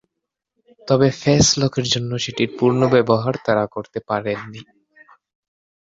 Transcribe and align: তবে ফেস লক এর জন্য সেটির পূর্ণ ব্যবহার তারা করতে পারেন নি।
তবে 0.87 1.07
ফেস 1.21 1.47
লক 1.57 1.73
এর 1.77 1.85
জন্য 1.85 2.11
সেটির 2.17 2.49
পূর্ণ 2.57 2.81
ব্যবহার 2.93 3.33
তারা 3.45 3.65
করতে 3.67 3.99
পারেন 4.09 4.39
নি। 4.51 4.61